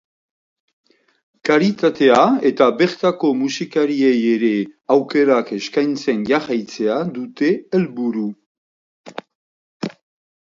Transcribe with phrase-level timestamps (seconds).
[1.49, 4.49] Kalitatea, eta bertako musikariei ere,
[4.95, 8.25] aukerak eskaintzen jarraitzea dute helburu.